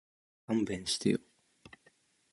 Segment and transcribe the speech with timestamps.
[0.47, 1.19] 勘弁してよ